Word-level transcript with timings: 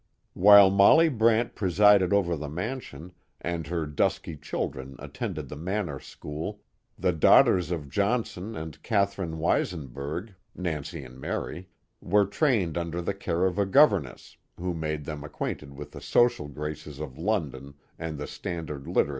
While 0.33 0.71
Molly 0.71 1.09
Brant 1.09 1.53
presided 1.53 2.11
over 2.11 2.35
the 2.35 2.49
mansion, 2.49 3.11
and 3.39 3.67
her 3.67 3.85
dusky 3.85 4.35
children 4.35 4.95
attended 4.97 5.47
the 5.47 5.55
manor 5.55 5.99
school, 5.99 6.59
the 6.97 7.11
daughters 7.13 7.69
of 7.69 7.87
Johnson 7.87 8.55
and 8.55 8.81
Catherine 8.81 9.37
Weisenberg, 9.37 10.33
Nancy 10.55 11.03
and 11.03 11.19
Mary, 11.21 11.69
were 12.01 12.25
trained 12.25 12.79
under 12.79 12.99
the 12.99 13.13
care 13.13 13.45
of 13.45 13.59
a 13.59 13.65
governess, 13.67 14.37
who 14.57 14.73
made 14.73 15.05
them 15.05 15.23
ac 15.23 15.33
quainted 15.33 15.75
with 15.75 15.91
the 15.91 16.01
social 16.01 16.47
graces 16.47 16.99
of 16.99 17.19
London 17.19 17.75
and 17.99 18.17
the 18.17 18.25
standard 18.25 18.87
literature 18.87 18.89
of 18.89 18.97
England. 18.97 19.09